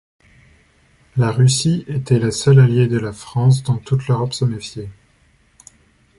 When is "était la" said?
1.87-2.31